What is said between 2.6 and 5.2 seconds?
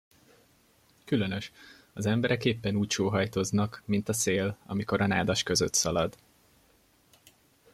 úgy sóhajtoznak, mint a szél, amikor a